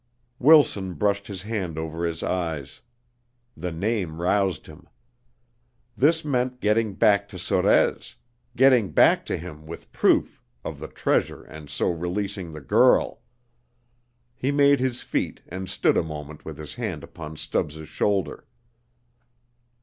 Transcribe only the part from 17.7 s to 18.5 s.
shoulder.